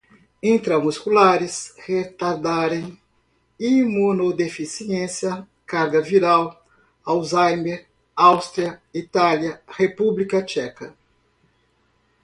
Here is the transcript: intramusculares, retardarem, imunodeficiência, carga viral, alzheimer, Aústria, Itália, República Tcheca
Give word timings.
intramusculares, 0.41 1.71
retardarem, 1.85 2.99
imunodeficiência, 3.59 5.47
carga 5.63 6.01
viral, 6.01 6.65
alzheimer, 7.05 7.85
Aústria, 8.15 8.81
Itália, 8.91 9.61
República 9.67 10.41
Tcheca 10.41 10.95